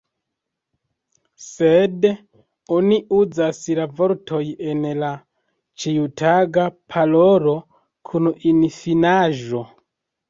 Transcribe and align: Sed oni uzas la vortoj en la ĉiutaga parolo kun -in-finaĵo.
Sed 1.47 2.07
oni 2.77 2.97
uzas 3.19 3.59
la 3.79 3.85
vortoj 3.99 4.41
en 4.71 4.81
la 5.03 5.11
ĉiutaga 5.83 6.67
parolo 6.95 7.57
kun 8.11 8.33
-in-finaĵo. 8.35 9.63